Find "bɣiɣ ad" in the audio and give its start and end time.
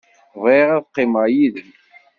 0.41-0.85